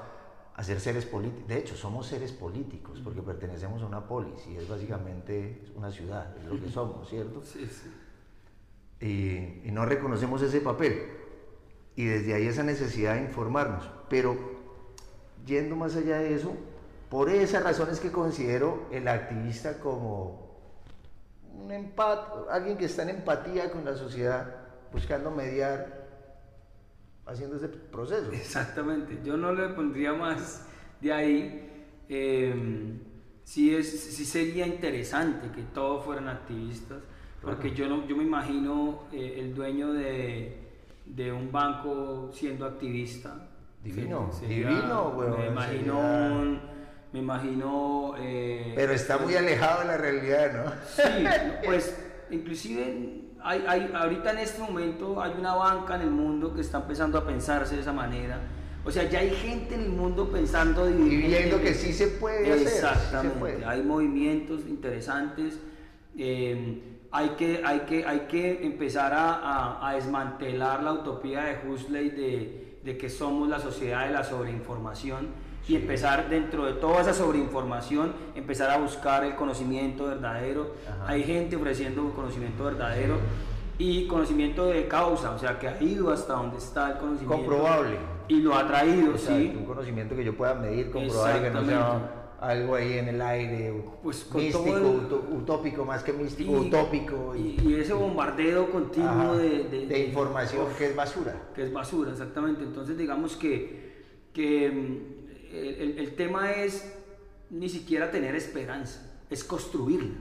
[0.56, 1.48] a ser seres políticos.
[1.48, 6.34] De hecho, somos seres políticos porque pertenecemos a una polis y es básicamente una ciudad,
[6.38, 7.42] es lo que somos, ¿cierto?
[7.44, 9.06] Sí, sí.
[9.06, 11.10] Y, y no reconocemos ese papel.
[11.94, 13.84] Y desde ahí esa necesidad de informarnos.
[14.08, 14.34] Pero
[15.44, 16.56] yendo más allá de eso,
[17.12, 20.56] por esas razones que considero el activista como
[21.62, 24.46] un empat, alguien que está en empatía con la sociedad,
[24.90, 26.08] buscando mediar,
[27.26, 28.32] haciendo ese proceso.
[28.32, 30.66] Exactamente, yo no le pondría más
[31.02, 31.70] de ahí.
[32.08, 32.98] Eh,
[33.44, 37.02] sí, es, sí sería interesante que todos fueran activistas,
[37.42, 40.56] porque yo, no, yo me imagino eh, el dueño de,
[41.04, 43.48] de un banco siendo activista.
[43.84, 46.71] Divino, Sería- divino, weón, Me imagino sería-
[47.12, 48.14] Me imagino...
[48.18, 50.72] eh, Pero está muy alejado de la realidad, ¿no?
[50.96, 51.24] Sí,
[51.64, 51.96] pues
[52.30, 56.78] inclusive hay, hay, ahorita en este momento hay una banca en el mundo que está
[56.78, 58.38] empezando a pensarse de esa manera.
[58.84, 62.50] O sea, ya hay gente en el mundo pensando Y viendo que sí se puede
[62.52, 62.58] hacer.
[62.58, 63.64] sí se Exactamente, puede.
[63.64, 65.58] hay movimientos interesantes.
[66.16, 66.82] eh,
[67.14, 72.08] hay, que, hay, que, hay que empezar a, a- a desmantelar la utopía de Huxley
[72.08, 75.28] de, de que somos la sociedad de la sobreinformación
[75.68, 80.74] y empezar dentro de toda esa sobreinformación, empezar a buscar el conocimiento verdadero.
[80.88, 81.04] Ajá.
[81.12, 83.16] Hay gente ofreciendo conocimiento verdadero
[83.78, 87.34] y conocimiento de causa, o sea, que ha ido hasta donde está el conocimiento.
[87.36, 87.96] Comprobable.
[88.28, 89.54] Y lo ha traído, sí.
[89.56, 93.72] Un conocimiento que yo pueda medir, comprobar, que no sea algo ahí en el aire,
[94.02, 97.36] Pues con místico, todo el- uto- utópico, más que místico, utópico.
[97.36, 101.36] y, y ese bombardeo continuo Ajá, de, de- de información que es basura.
[101.54, 102.64] que es basura, exactamente.
[102.64, 103.92] Entonces digamos que,
[104.32, 105.21] que mm,
[105.52, 106.92] el, el, tema es
[107.50, 110.14] ni siquiera tener esperanza, es construirla.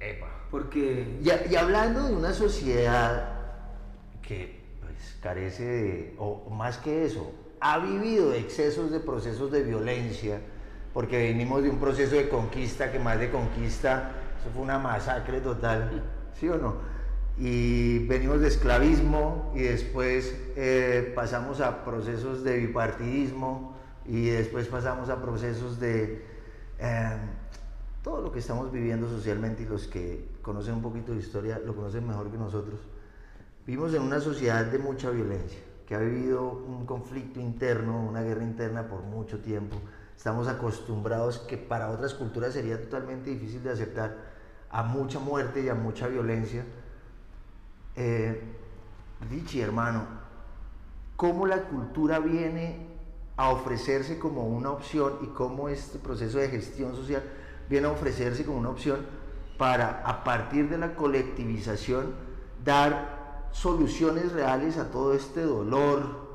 [0.00, 0.46] Epa.
[0.50, 1.18] Porque...
[1.20, 3.32] Y, y, hablando de una sociedad
[4.22, 10.40] que pues, carece de, o más que eso, ha vivido excesos de procesos de violencia,
[10.92, 15.40] porque venimos de un proceso de conquista que más de conquista, eso fue una masacre
[15.40, 16.04] total,
[16.38, 16.76] ¿sí o no?
[17.38, 23.75] Y venimos de esclavismo y después eh, pasamos a procesos de bipartidismo
[24.08, 26.24] y después pasamos a procesos de
[26.78, 27.18] em,
[28.02, 31.74] todo lo que estamos viviendo socialmente y los que conocen un poquito de historia lo
[31.74, 32.80] conocen mejor que nosotros.
[33.66, 38.44] Vivimos en una sociedad de mucha violencia, que ha vivido un conflicto interno, una guerra
[38.44, 39.76] interna por mucho tiempo
[40.16, 44.16] Estamos acostumbrados que para otras culturas sería totalmente difícil de aceptar
[44.70, 46.64] a mucha muerte y a mucha violencia.
[47.94, 48.42] Eh,
[49.30, 50.04] Richie, hermano,
[51.16, 52.85] ¿cómo la cultura viene
[53.36, 57.22] a ofrecerse como una opción y cómo este proceso de gestión social
[57.68, 59.00] viene a ofrecerse como una opción
[59.58, 62.14] para, a partir de la colectivización,
[62.64, 66.26] dar soluciones reales a todo este dolor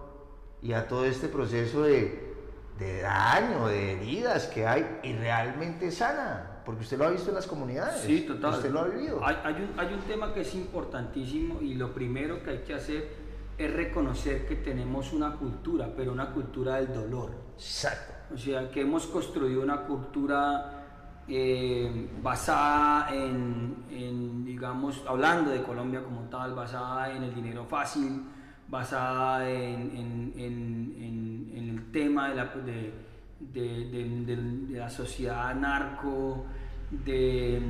[0.61, 2.33] y a todo este proceso de,
[2.77, 7.35] de daño, de heridas que hay y realmente sana, porque usted lo ha visto en
[7.35, 8.01] las comunidades.
[8.01, 8.53] Sí, total.
[8.53, 9.25] Usted lo ha vivido.
[9.25, 12.73] Hay, hay, un, hay un tema que es importantísimo y lo primero que hay que
[12.73, 13.20] hacer
[13.57, 17.31] es reconocer que tenemos una cultura, pero una cultura del dolor.
[17.55, 18.13] Exacto.
[18.33, 20.81] O sea, que hemos construido una cultura
[21.27, 28.23] eh, basada en, en, digamos, hablando de Colombia como tal, basada en el dinero fácil,
[28.67, 32.93] basada en, en, en, en el tema de la, de,
[33.39, 36.45] de, de, la sociedad narco,
[36.89, 37.61] de,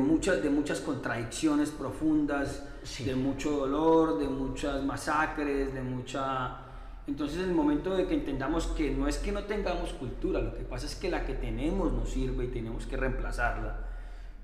[0.00, 2.66] muchas, de muchas contradicciones profundas,
[3.04, 6.58] de mucho dolor, de muchas masacres, de mucha...
[7.06, 10.56] Entonces en el momento de que entendamos que no es que no tengamos cultura, lo
[10.56, 13.78] que pasa es que la que tenemos nos sirve y tenemos que reemplazarla.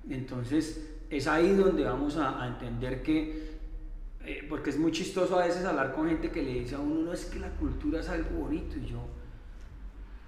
[0.09, 3.53] Entonces es ahí donde vamos a, a entender que
[4.25, 7.01] eh, porque es muy chistoso a veces hablar con gente que le dice a uno,
[7.01, 8.99] no es que la cultura es algo bonito, y yo,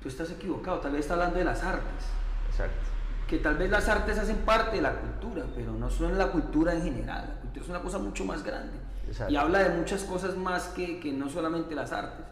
[0.02, 2.06] tú estás equivocado, tal vez está hablando de las artes.
[2.50, 2.95] Exacto.
[3.28, 6.74] Que tal vez las artes hacen parte de la cultura, pero no son la cultura
[6.74, 8.78] en general, la cultura es una cosa mucho más grande.
[9.30, 12.26] Y habla de muchas cosas más que, que no solamente las artes.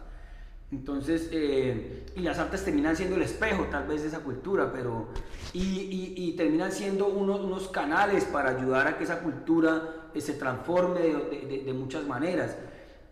[0.72, 5.08] Entonces, eh, y las artes terminan siendo el espejo tal vez de esa cultura, pero,
[5.52, 10.20] y, y, y terminan siendo unos, unos, canales para ayudar a que esa cultura eh,
[10.20, 12.56] se transforme de, de, de, muchas maneras.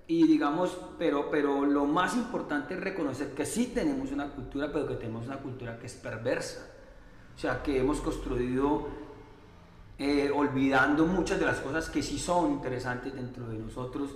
[0.08, 4.88] Y digamos, pero, pero lo más importante es reconocer que sí tenemos una cultura, pero
[4.88, 6.66] que tenemos una cultura que es perversa.
[7.36, 8.86] O sea, que hemos construido
[9.98, 14.10] eh, olvidando muchas de las cosas que sí son interesantes dentro de nosotros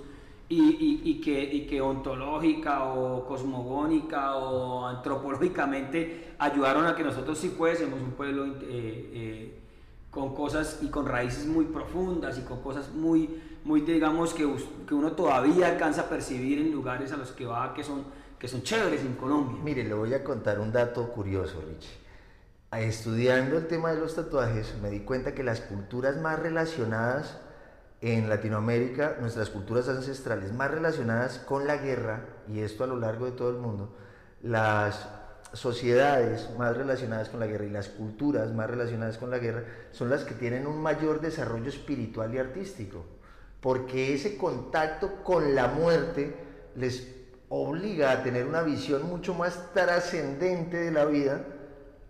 [0.49, 7.49] y, y, que, y, que, ontológica o cosmogónica o antropológicamente ayudaron a que nosotros sí
[7.49, 9.59] fuésemos un pueblo eh, eh,
[10.11, 13.29] con cosas y con raíces muy profundas y con cosas muy,
[13.65, 14.49] muy digamos, que,
[14.87, 18.05] que uno todavía alcanza a percibir en lugares a los que va que son,
[18.39, 19.61] que son chéveres en Colombia.
[19.65, 22.06] Mire, le voy a contar un dato curioso, Rich.
[22.73, 27.39] Estudiando el tema de los tatuajes, me di cuenta que las culturas más relacionadas
[28.01, 33.27] en Latinoamérica, nuestras culturas ancestrales más relacionadas con la guerra, y esto a lo largo
[33.27, 33.97] de todo el mundo,
[34.43, 35.09] las
[35.53, 40.11] sociedades más relacionadas con la guerra y las culturas más relacionadas con la guerra son
[40.11, 43.05] las que tienen un mayor desarrollo espiritual y artístico,
[43.61, 46.35] porque ese contacto con la muerte
[46.75, 47.15] les
[47.49, 51.47] obliga a tener una visión mucho más trascendente de la vida,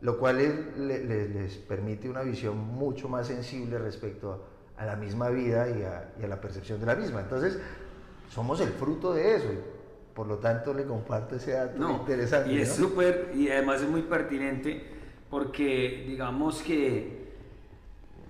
[0.00, 0.36] lo cual
[0.78, 5.82] les, les permite una visión mucho más sensible respecto a a la misma vida y
[5.82, 7.20] a, la percepción de la misma.
[7.20, 7.58] Entonces,
[8.32, 9.52] somos el fruto de eso.
[9.52, 9.58] Y
[10.14, 12.52] por lo tanto, le comparto ese dato interesante.
[12.52, 14.82] Y es súper, y además es muy pertinente,
[15.30, 17.26] porque digamos que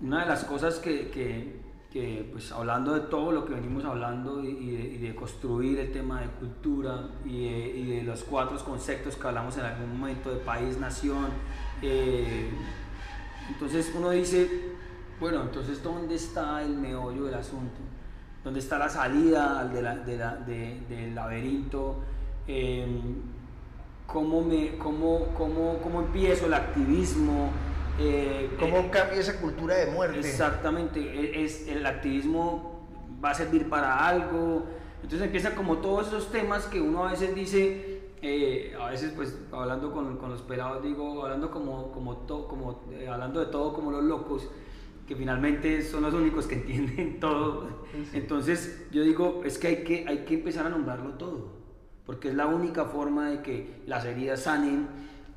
[0.00, 1.66] una de las cosas que, que,
[2.31, 7.09] pues hablando de todo lo que venimos hablando y, de, construir el tema de cultura
[7.24, 11.28] y de, los cuatro conceptos que hablamos en algún momento de país, nación,
[11.83, 12.51] eh,
[13.49, 14.49] entonces uno dice,
[15.20, 17.81] bueno, entonces, ¿dónde está el meollo del asunto?
[18.45, 21.97] ¿Dónde está la salida del laberinto?
[22.47, 23.22] Em,
[24.07, 27.51] ¿cómo, me, cómo, cómo, ¿Cómo empiezo el activismo?
[27.99, 30.20] Eh, ¿Cómo eh, cambia esa cultura de muerte?
[30.20, 32.87] Exactamente, e, es, el activismo
[33.24, 34.64] va a servir para algo.
[35.03, 37.95] Entonces empieza como todos esos temas que uno a veces dice,
[38.29, 42.83] eh, a veces pues hablando con, con, los pelados digo, hablando como, como, to, como
[43.09, 44.51] hablando de todo como los locos,
[45.07, 47.68] que finalmente son los únicos que entienden todo.
[48.12, 51.53] Entonces yo digo, es que hay, que hay que empezar a nombrarlo todo.
[52.05, 54.89] porque es la única forma de que las heridas sanen,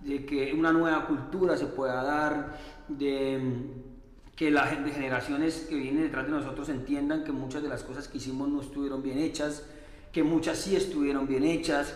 [0.01, 6.03] de que una nueva cultura se pueda dar, de mm, que las generaciones que vienen
[6.03, 9.63] detrás de nosotros entiendan que muchas de las cosas que hicimos no estuvieron bien hechas,
[10.11, 11.93] que muchas sí estuvieron bien hechas.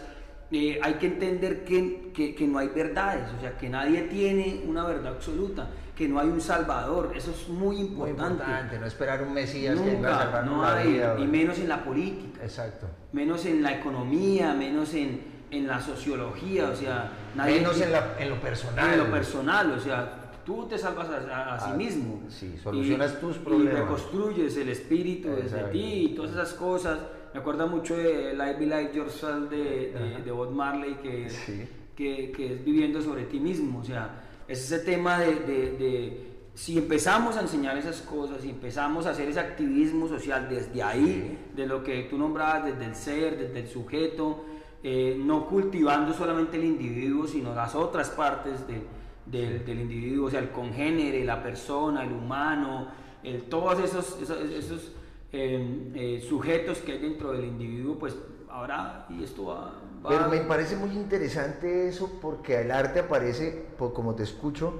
[0.56, 4.62] Eh, hay que entender que, que, que no hay verdades, o sea, que nadie tiene
[4.68, 8.78] una verdad absoluta que no hay un salvador, eso es muy importante.
[8.80, 11.70] no esperar un Mesías Nunca, que venga a salvar no hay, vida, y menos en
[11.70, 12.88] la política, Exacto.
[13.14, 17.92] menos en la economía, menos en, en la sociología, o sea, nadie Menos tiene- en,
[17.94, 18.92] la- en lo personal.
[18.94, 22.22] en lo personal, o sea, tú te salvas a, a- a sí Ah, mismo.
[22.30, 23.74] sí, solucionas Y- tus Y problemas.
[23.82, 27.00] reconstruyes el espíritu desde ti y todas esas cosas.
[27.34, 31.64] Me acuerdo mucho de Live Be Like Yourself de, de, de Bob Marley, que, Sí.
[31.96, 33.80] que, que es viviendo sobre ti mismo.
[33.80, 39.08] O sea, es ese tema de, de- si empezamos a enseñar esas cosas, si empezamos
[39.08, 43.38] a hacer ese activismo social desde ahí, de lo que tú nombrabas, desde el ser,
[43.40, 44.46] desde el sujeto,
[44.84, 48.84] eh, no cultivando solamente el individuo, sino las otras partes de-
[49.26, 52.90] del, del individuo, o sea, el congénere, la persona, el humano,
[53.24, 54.92] el- todos esos, esos, esos,
[55.34, 58.16] eh, eh, sujetos que hay dentro del individuo, pues
[58.50, 59.74] ahora, y esto va...
[60.06, 64.74] va- Pero me parece muy interesante eso porque el arte aparece, por como te escucho,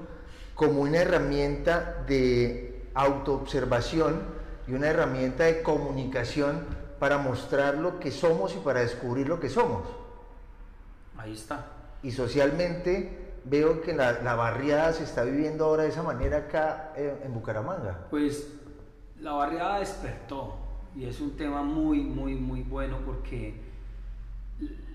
[0.54, 4.22] como una herramienta de autoobservación
[4.68, 6.64] y una herramienta de comunicación
[7.00, 9.82] para mostrar lo que somos y para descubrir lo que somos.
[11.18, 11.66] Ahí está.
[12.04, 16.92] Y socialmente veo que la, la barriada se está viviendo ahora de esa manera acá
[16.96, 18.06] eh, en Bucaramanga.
[18.10, 18.46] Pues
[19.24, 20.54] la barriada despertó
[20.94, 23.54] y es un tema muy, muy, muy bueno porque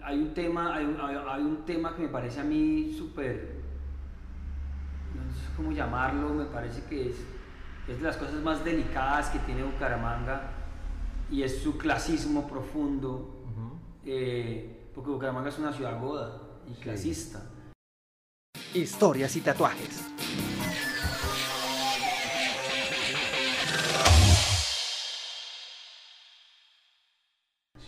[0.03, 3.55] hay un tema, hay, un- hay- hay un tema que me parece a mí súper,
[5.15, 7.15] no sé cómo llamarlo, me parece que es,
[7.87, 10.51] es de las cosas más delicadas que tiene Bucaramanga
[11.31, 13.35] y es su clasismo profundo,
[14.05, 16.81] eh, porque Bucaramanga es una ciudad goda y Sí.
[16.81, 17.41] clasista.
[18.75, 20.05] Historias y tatuajes.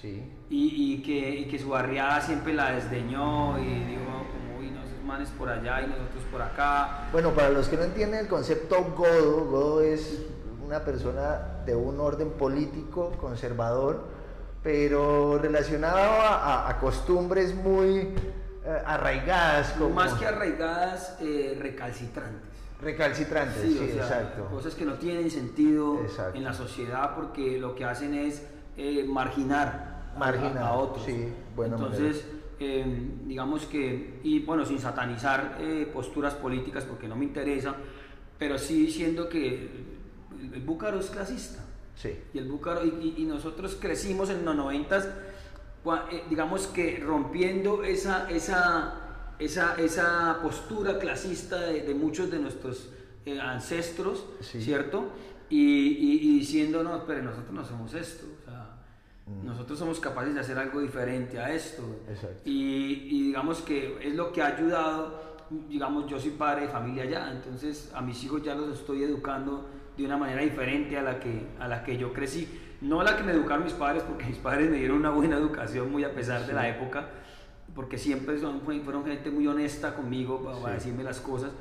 [0.01, 0.23] Sí.
[0.49, 4.81] Y, y que, y que su barriada siempre la desdeñó y dijo como, uy, no,
[4.83, 7.07] esos manes por allá y nosotros por acá.
[7.11, 10.23] Bueno, para los que no entienden el concepto godo, godo es
[10.65, 14.07] una persona de un orden político conservador,
[14.63, 16.35] pero relacionado a,
[16.65, 17.97] a- a costumbres muy
[18.63, 22.49] eh, arraigadas, como Más que arraigadas, eh, recalcitrantes.
[22.81, 24.45] recalcitrantes, sí, o sea, exacto.
[24.45, 26.37] Cosas que no tienen sentido Exacto.
[26.37, 28.43] en la sociedad porque lo que hacen es
[28.77, 31.05] eh, marginar, a- Marginar, a, otros.
[31.05, 32.25] sí, buena Entonces,
[32.59, 32.85] eh,
[33.25, 37.75] digamos que, y bueno, sin satanizar eh, posturas políticas porque no me interesa,
[38.37, 39.47] pero sí diciendo que
[40.39, 41.63] el, el búcaro es clasista.
[41.95, 45.07] Sí, Y el búcaro, y, nosotros crecimos en los noventas,
[46.11, 48.95] eh, digamos que rompiendo esa, esa,
[49.39, 52.89] esa, esa postura clasista de, de muchos de nuestros
[53.25, 54.61] eh, ancestros, Sí.
[54.61, 55.09] ¿cierto?
[55.49, 58.25] Y, y, y diciendo, no, pero nosotros no hacemos esto,
[59.43, 61.83] nosotros somos capaces de hacer algo diferente a esto.
[62.09, 62.41] Exacto.
[62.45, 65.37] Y, y digamos que es lo que ha ayudado,
[65.69, 69.67] digamos, yo soy padre de familia ya, entonces a mis hijos ya los estoy educando
[69.97, 72.47] de una manera diferente a la que, a la que yo crecí.
[72.81, 75.91] No la que me educaron mis padres, porque mis padres me dieron una buena educación
[75.91, 77.07] muy a pesar de la época,
[77.75, 80.85] porque siempre son, fue- fueron gente muy honesta conmigo para, para Sí.
[80.87, 81.51] decirme las cosas.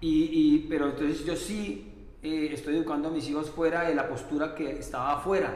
[0.00, 1.88] Y, y- pero entonces yo sí
[2.22, 5.54] eh, estoy educando a mis hijos fuera de la postura que estaba afuera.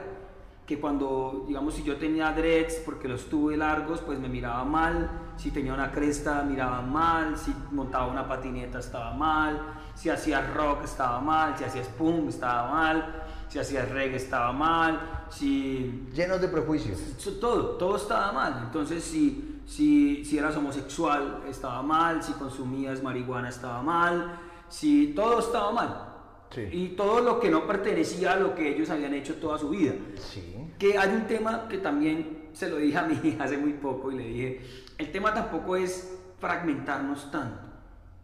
[0.67, 5.09] Que cuando, digamos, si yo tenía dreads porque los tuve largos, pues me miraba mal.
[5.37, 7.39] Si tenía una cresta, miraba mal.
[7.39, 9.61] Si montaba una patineta, estaba mal.
[9.95, 11.57] Si hacía rock, estaba mal.
[11.57, 13.23] Si hacía punk, estaba mal.
[13.49, 15.27] Si hacía reggae, estaba mal.
[15.31, 16.99] Si llenos de prejuicios.
[17.41, 18.63] Todo, todo estaba mal.
[18.65, 22.25] Entonces, si, si, si eras homosexual, estaba mal.
[22.25, 24.41] Si consumías marihuana, estaba mal.
[24.69, 26.03] Si todo estaba mal.
[26.51, 26.63] Sí.
[26.73, 29.95] Y todo lo que no pertenecía a lo que ellos habían hecho toda su vida.
[30.17, 33.73] Sí, Que hay un tema que también se lo dije a mi hija hace muy
[33.75, 34.61] poco y le dije,
[34.99, 37.67] el tema tampoco es fragmentarnos tanto,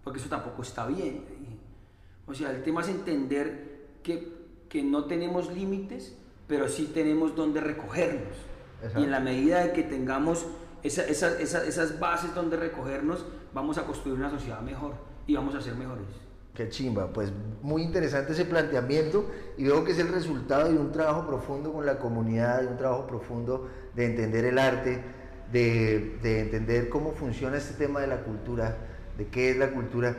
[0.05, 1.25] porque eso tampoco está bien.
[1.29, 1.57] le dije.
[2.27, 4.33] O sea, el tema es entender que,
[4.69, 8.35] que no tenemos límites, pero sí tenemos donde recogernos.
[8.79, 9.01] Exacto.
[9.01, 10.47] Y en la medida de que tengamos
[10.83, 13.25] esa- esa- esa- esas bases donde recogernos,
[13.55, 14.95] vamos a construir una sociedad mejor
[15.27, 16.07] y vamos a ser mejores.
[16.55, 17.33] Qué chimba, pues
[17.63, 21.87] muy interesante ese planteamiento y veo que es el resultado de un trabajo profundo con
[21.87, 25.03] la comunidad, de un trabajo profundo de entender el arte,
[25.51, 28.77] de, de entender cómo funciona este tema de la cultura,
[29.17, 30.15] de qué es la cultura.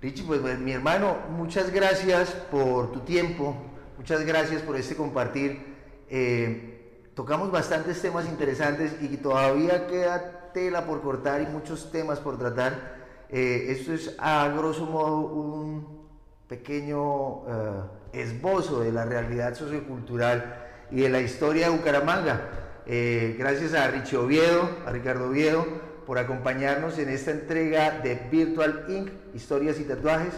[0.00, 3.56] Richie, pues pues, mi hermano, muchas gracias por tu tiempo,
[3.96, 5.74] muchas gracias por este compartir.
[6.08, 12.38] Eh, tocamos bastantes temas interesantes y todavía queda tela por cortar y muchos temas por
[12.38, 13.05] tratar.
[13.30, 16.06] Eh, esto es a grosso modo un
[16.48, 22.50] pequeño eh, esbozo de la realidad sociocultural y de la historia de Bucaramanga.
[22.86, 25.66] Eh, gracias a Richie Oviedo, a Ricardo Oviedo,
[26.06, 30.34] por acompañarnos en esta entrega de Virtual Inc., Historias y Tatuajes.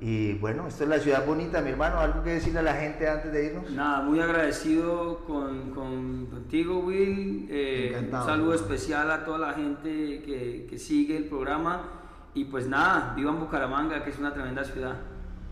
[0.00, 1.98] Y bueno, esto es la ciudad bonita, mi hermano.
[2.00, 3.70] ¿Algo que decirle a la gente antes de irnos?
[3.70, 7.46] Nada, muy agradecido con, con- contigo, Will.
[7.50, 12.00] Eh, un saludo especial a toda la gente que, que sigue el programa.
[12.34, 14.96] Y pues nada, vivan Bucaramanga, que es una tremenda ciudad.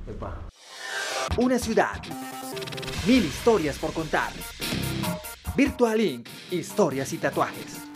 [0.06, 0.34] Epa.
[1.36, 2.02] Una ciudad.
[3.06, 4.32] Mil historias por contar.
[5.56, 6.28] Virtual Inc.
[6.50, 7.91] Historias y tatuajes.